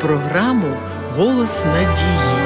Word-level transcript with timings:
програму 0.00 0.76
Голос 1.16 1.64
надії. 1.64 2.36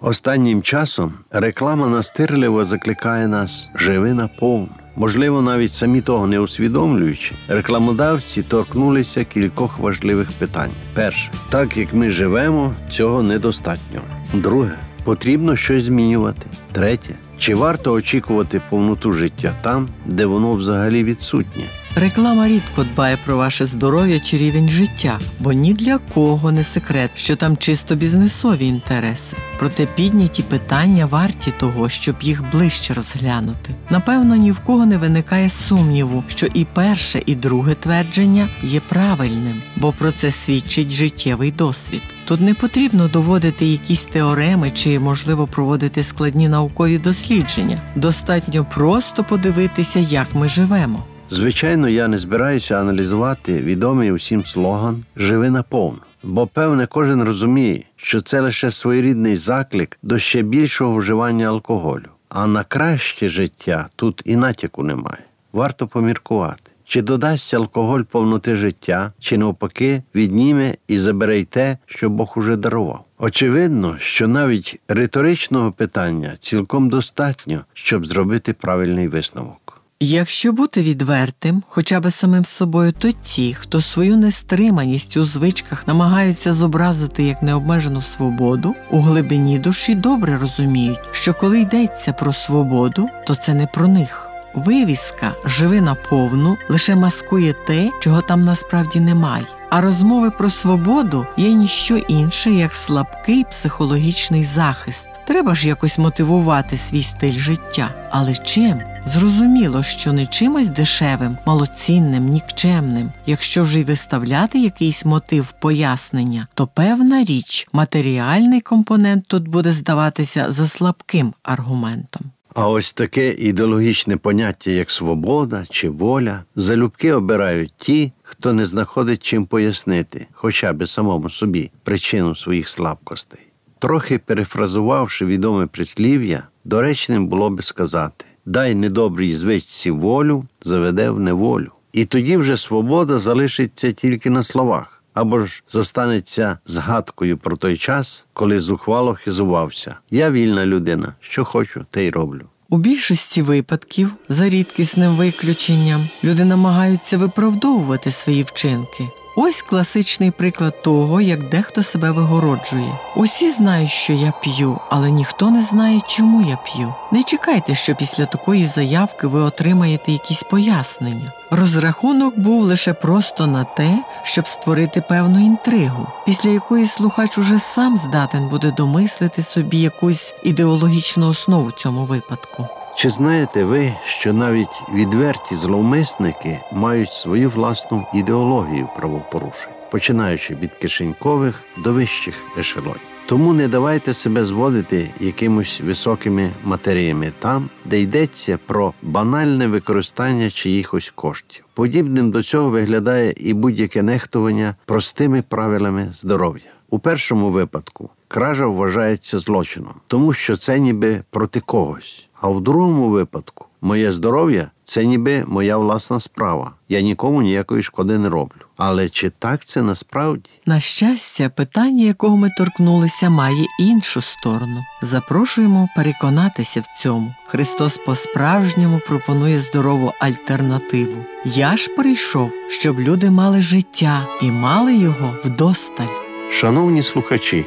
Останнім 0.00 0.62
часом 0.62 1.12
реклама 1.30 1.88
настирливо 1.88 2.64
закликає 2.64 3.28
нас 3.28 3.70
живи 3.74 4.14
наповну. 4.14 4.68
Можливо, 4.96 5.42
навіть 5.42 5.72
самі 5.72 6.00
того 6.00 6.26
не 6.26 6.40
усвідомлюючи, 6.40 7.34
рекламодавці 7.48 8.42
торкнулися 8.42 9.24
кількох 9.24 9.78
важливих 9.78 10.32
питань. 10.32 10.70
Перше, 10.94 11.30
так 11.50 11.76
як 11.76 11.94
ми 11.94 12.10
живемо, 12.10 12.74
цього 12.90 13.22
недостатньо. 13.22 14.00
Друге, 14.34 14.78
потрібно 15.04 15.56
щось 15.56 15.84
змінювати. 15.84 16.46
Третє, 16.72 17.14
чи 17.42 17.54
варто 17.54 17.92
очікувати 17.92 18.62
повноту 18.70 19.12
життя 19.12 19.54
там, 19.62 19.88
де 20.06 20.26
воно 20.26 20.54
взагалі 20.54 21.04
відсутнє? 21.04 21.62
Реклама 21.96 22.48
рідко 22.48 22.84
дбає 22.84 23.18
про 23.24 23.36
ваше 23.36 23.66
здоров'я 23.66 24.20
чи 24.20 24.38
рівень 24.38 24.68
життя, 24.68 25.18
бо 25.40 25.52
ні 25.52 25.74
для 25.74 25.98
кого 25.98 26.52
не 26.52 26.64
секрет, 26.64 27.10
що 27.14 27.36
там 27.36 27.56
чисто 27.56 27.94
бізнесові 27.94 28.66
інтереси. 28.66 29.36
Проте 29.58 29.86
підняті 29.86 30.42
питання 30.42 31.06
варті 31.06 31.52
того, 31.58 31.88
щоб 31.88 32.16
їх 32.20 32.50
ближче 32.52 32.94
розглянути. 32.94 33.74
Напевно, 33.90 34.36
ні 34.36 34.52
в 34.52 34.58
кого 34.58 34.86
не 34.86 34.98
виникає 34.98 35.50
сумніву, 35.50 36.24
що 36.28 36.46
і 36.54 36.64
перше, 36.64 37.22
і 37.26 37.34
друге 37.34 37.74
твердження 37.74 38.48
є 38.62 38.80
правильним, 38.88 39.62
бо 39.76 39.92
про 39.92 40.12
це 40.12 40.32
свідчить 40.32 40.90
життєвий 40.90 41.50
досвід. 41.50 42.02
Тут 42.24 42.40
не 42.40 42.54
потрібно 42.54 43.08
доводити 43.08 43.66
якісь 43.66 44.04
теореми 44.04 44.70
чи, 44.70 44.98
можливо, 44.98 45.46
проводити 45.46 46.04
складні 46.04 46.48
наукові 46.48 46.98
дослідження. 46.98 47.80
Достатньо 47.96 48.66
просто 48.74 49.24
подивитися, 49.24 49.98
як 49.98 50.34
ми 50.34 50.48
живемо. 50.48 51.04
Звичайно, 51.30 51.88
я 51.88 52.08
не 52.08 52.18
збираюся 52.18 52.80
аналізувати 52.80 53.60
відомий 53.60 54.12
усім 54.12 54.44
слоган 54.44 55.04
Живи 55.16 55.50
наповну. 55.50 56.00
Бо, 56.22 56.46
певне, 56.46 56.86
кожен 56.86 57.22
розуміє, 57.22 57.82
що 57.96 58.20
це 58.20 58.40
лише 58.40 58.70
своєрідний 58.70 59.36
заклик 59.36 59.98
до 60.02 60.18
ще 60.18 60.42
більшого 60.42 60.96
вживання 60.96 61.46
алкоголю. 61.46 62.08
А 62.28 62.46
на 62.46 62.64
краще 62.64 63.28
життя 63.28 63.88
тут 63.96 64.22
і 64.24 64.36
натяку 64.36 64.82
немає. 64.82 65.24
Варто 65.52 65.86
поміркувати, 65.86 66.70
чи 66.92 67.02
додасть 67.02 67.54
алкоголь 67.54 68.02
повноти 68.02 68.56
життя, 68.56 69.12
чи 69.20 69.38
навпаки 69.38 70.02
відніме 70.14 70.74
і 70.88 70.98
забере 70.98 71.38
й 71.38 71.44
те, 71.44 71.78
що 71.86 72.10
Бог 72.10 72.32
уже 72.36 72.56
дарував. 72.56 73.04
Очевидно, 73.18 73.96
що 73.98 74.28
навіть 74.28 74.80
риторичного 74.88 75.72
питання 75.72 76.36
цілком 76.38 76.88
достатньо, 76.88 77.64
щоб 77.74 78.06
зробити 78.06 78.52
правильний 78.52 79.08
висновок. 79.08 79.82
Якщо 80.00 80.52
бути 80.52 80.82
відвертим, 80.82 81.62
хоча 81.68 82.00
би 82.00 82.10
самим 82.10 82.44
собою, 82.44 82.92
то 82.98 83.12
ті, 83.12 83.54
хто 83.54 83.80
свою 83.80 84.16
нестриманість 84.16 85.16
у 85.16 85.24
звичках 85.24 85.86
намагаються 85.86 86.54
зобразити 86.54 87.22
як 87.22 87.42
необмежену 87.42 88.02
свободу, 88.02 88.74
у 88.90 89.00
глибині 89.00 89.58
душі 89.58 89.94
добре 89.94 90.38
розуміють, 90.38 91.00
що 91.12 91.34
коли 91.34 91.60
йдеться 91.60 92.12
про 92.12 92.32
свободу, 92.32 93.08
то 93.26 93.34
це 93.34 93.54
не 93.54 93.66
про 93.66 93.88
них. 93.88 94.31
Вивіска 94.54 95.34
живи 95.44 95.80
наповну 95.80 96.56
лише 96.68 96.94
маскує 96.94 97.54
те, 97.66 97.90
чого 98.00 98.22
там 98.22 98.42
насправді 98.42 99.00
немає. 99.00 99.44
А 99.70 99.80
розмови 99.80 100.30
про 100.30 100.50
свободу 100.50 101.26
є 101.36 101.52
ніщо 101.52 101.96
інше, 101.96 102.50
як 102.50 102.74
слабкий 102.74 103.44
психологічний 103.44 104.44
захист. 104.44 105.08
Треба 105.26 105.54
ж 105.54 105.68
якось 105.68 105.98
мотивувати 105.98 106.76
свій 106.78 107.02
стиль 107.02 107.38
життя. 107.38 107.88
Але 108.10 108.34
чим? 108.34 108.80
Зрозуміло, 109.06 109.82
що 109.82 110.12
не 110.12 110.26
чимось 110.26 110.68
дешевим, 110.68 111.38
малоцінним, 111.46 112.26
нікчемним. 112.26 113.12
Якщо 113.26 113.62
вже 113.62 113.80
й 113.80 113.84
виставляти 113.84 114.58
якийсь 114.58 115.04
мотив 115.04 115.52
пояснення, 115.52 116.46
то 116.54 116.66
певна 116.66 117.24
річ, 117.24 117.68
матеріальний 117.72 118.60
компонент 118.60 119.26
тут 119.26 119.48
буде 119.48 119.72
здаватися 119.72 120.52
за 120.52 120.68
слабким 120.68 121.34
аргументом. 121.42 122.31
А 122.54 122.68
ось 122.68 122.92
таке 122.92 123.32
ідеологічне 123.32 124.16
поняття, 124.16 124.70
як 124.70 124.90
свобода 124.90 125.64
чи 125.70 125.90
воля, 125.90 126.44
залюбки 126.56 127.12
обирають 127.12 127.72
ті, 127.76 128.12
хто 128.22 128.52
не 128.52 128.66
знаходить 128.66 129.22
чим 129.22 129.44
пояснити, 129.44 130.26
хоча 130.32 130.72
б 130.72 130.86
самому 130.86 131.30
собі, 131.30 131.70
причину 131.82 132.36
своїх 132.36 132.68
слабкостей. 132.68 133.40
Трохи 133.78 134.18
перефразувавши 134.18 135.26
відоме 135.26 135.66
прислів'я, 135.66 136.48
доречним 136.64 137.26
було 137.26 137.50
би 137.50 137.62
сказати 137.62 138.24
дай 138.46 138.74
недобрій 138.74 139.36
звичці 139.36 139.90
волю, 139.90 140.44
заведе 140.60 141.10
в 141.10 141.20
неволю. 141.20 141.72
І 141.92 142.04
тоді 142.04 142.36
вже 142.36 142.56
свобода 142.56 143.18
залишиться 143.18 143.92
тільки 143.92 144.30
на 144.30 144.42
словах, 144.42 145.01
або 145.14 145.40
ж 145.40 145.62
зостанеться 145.72 146.58
згадкою 146.66 147.38
про 147.38 147.56
той 147.56 147.76
час, 147.76 148.26
коли 148.32 148.60
зухвало 148.60 149.14
хизувався. 149.14 149.96
Я 150.10 150.30
вільна 150.30 150.66
людина, 150.66 151.14
що 151.20 151.44
хочу, 151.44 151.86
те 151.90 152.04
й 152.04 152.10
роблю. 152.10 152.46
У 152.68 152.78
більшості 152.78 153.42
випадків, 153.42 154.10
за 154.28 154.48
рідкісним 154.48 155.12
виключенням, 155.12 156.08
люди 156.24 156.44
намагаються 156.44 157.18
виправдовувати 157.18 158.12
свої 158.12 158.42
вчинки. 158.42 159.08
Ось 159.34 159.62
класичний 159.62 160.30
приклад 160.30 160.82
того, 160.82 161.20
як 161.20 161.48
дехто 161.48 161.82
себе 161.82 162.10
вигороджує. 162.10 162.98
Усі 163.16 163.50
знають, 163.50 163.90
що 163.90 164.12
я 164.12 164.32
п'ю, 164.42 164.78
але 164.90 165.10
ніхто 165.10 165.50
не 165.50 165.62
знає, 165.62 166.00
чому 166.06 166.42
я 166.42 166.56
п'ю. 166.56 166.94
Не 167.12 167.22
чекайте, 167.22 167.74
що 167.74 167.94
після 167.94 168.26
такої 168.26 168.66
заявки 168.66 169.26
ви 169.26 169.40
отримаєте 169.40 170.12
якісь 170.12 170.42
пояснення. 170.42 171.32
Розрахунок 171.50 172.38
був 172.38 172.62
лише 172.62 172.94
просто 172.94 173.46
на 173.46 173.64
те, 173.64 173.98
щоб 174.22 174.46
створити 174.46 175.00
певну 175.00 175.44
інтригу, 175.44 176.06
після 176.26 176.50
якої 176.50 176.88
слухач 176.88 177.38
уже 177.38 177.58
сам 177.58 177.98
здатен 177.98 178.48
буде 178.48 178.70
домислити 178.70 179.42
собі 179.42 179.80
якусь 179.80 180.34
ідеологічну 180.42 181.28
основу 181.28 181.70
цьому 181.70 182.04
випадку. 182.04 182.68
Чи 182.96 183.10
знаєте 183.10 183.64
ви, 183.64 183.92
що 184.04 184.32
навіть 184.32 184.82
відверті 184.94 185.54
зловмисники 185.54 186.58
мають 186.72 187.12
свою 187.12 187.50
власну 187.50 188.06
ідеологію 188.14 188.88
правопорушень, 188.96 189.72
починаючи 189.90 190.54
від 190.54 190.74
кишенькових 190.74 191.62
до 191.84 191.92
вищих 191.92 192.34
ешелонів? 192.58 193.00
Тому 193.26 193.52
не 193.52 193.68
давайте 193.68 194.14
себе 194.14 194.44
зводити 194.44 195.10
якимось 195.20 195.80
високими 195.80 196.50
матеріями 196.64 197.32
там, 197.38 197.70
де 197.84 198.00
йдеться 198.00 198.58
про 198.66 198.94
банальне 199.02 199.66
використання 199.66 200.50
чиїхось 200.50 201.12
коштів. 201.14 201.64
Подібним 201.74 202.30
до 202.30 202.42
цього 202.42 202.70
виглядає 202.70 203.34
і 203.36 203.54
будь-яке 203.54 204.02
нехтування 204.02 204.76
простими 204.84 205.42
правилами 205.42 206.08
здоров'я. 206.12 206.72
У 206.92 206.98
першому 206.98 207.50
випадку 207.50 208.10
кража 208.28 208.66
вважається 208.66 209.38
злочином, 209.38 209.94
тому 210.06 210.32
що 210.32 210.56
це 210.56 210.78
ніби 210.78 211.22
проти 211.30 211.60
когось. 211.60 212.28
А 212.40 212.48
в 212.48 212.60
другому 212.60 213.08
випадку 213.08 213.66
моє 213.80 214.12
здоров'я 214.12 214.70
це 214.84 215.04
ніби 215.04 215.44
моя 215.46 215.76
власна 215.76 216.20
справа. 216.20 216.72
Я 216.88 217.00
нікому 217.00 217.42
ніякої 217.42 217.82
шкоди 217.82 218.18
не 218.18 218.28
роблю. 218.28 218.60
Але 218.76 219.08
чи 219.08 219.30
так 219.30 219.64
це 219.64 219.82
насправді? 219.82 220.50
На 220.66 220.80
щастя, 220.80 221.48
питання, 221.48 222.04
якого 222.04 222.36
ми 222.36 222.50
торкнулися, 222.58 223.30
має 223.30 223.66
іншу 223.80 224.20
сторону. 224.20 224.84
Запрошуємо 225.02 225.88
переконатися 225.96 226.80
в 226.80 227.02
цьому. 227.02 227.34
Христос 227.46 227.98
по-справжньому 228.06 229.00
пропонує 229.06 229.60
здорову 229.60 230.12
альтернативу. 230.18 231.24
Я 231.44 231.76
ж 231.76 231.88
прийшов, 231.96 232.52
щоб 232.68 233.00
люди 233.00 233.30
мали 233.30 233.62
життя 233.62 234.26
і 234.42 234.50
мали 234.50 234.94
його 234.94 235.34
вдосталь. 235.44 236.21
Шановні 236.52 237.02
слухачі, 237.02 237.64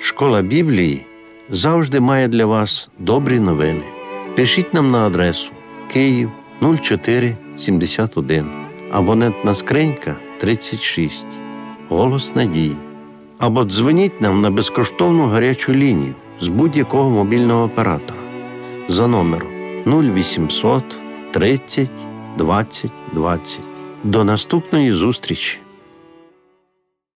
школа 0.00 0.42
Біблії 0.42 1.06
завжди 1.50 2.00
має 2.00 2.28
для 2.28 2.46
вас 2.46 2.90
добрі 2.98 3.40
новини. 3.40 3.82
Пишіть 4.34 4.74
нам 4.74 4.90
на 4.90 5.06
адресу 5.06 5.50
Київ 5.92 6.30
0471, 6.82 8.44
абонентна 8.92 9.54
скринька 9.54 10.16
36, 10.38 11.26
Голос 11.88 12.36
Надії. 12.36 12.76
Або 13.38 13.64
дзвоніть 13.64 14.20
нам 14.20 14.40
на 14.40 14.50
безкоштовну 14.50 15.24
гарячу 15.24 15.72
лінію 15.72 16.14
з 16.40 16.48
будь-якого 16.48 17.10
мобільного 17.10 17.64
оператора 17.64 18.20
за 18.88 19.06
номером 19.06 19.48
0800 19.86 20.82
30 21.30 21.90
20 22.38 22.92
20. 23.12 23.60
До 24.04 24.24
наступної 24.24 24.92
зустрічі! 24.92 25.58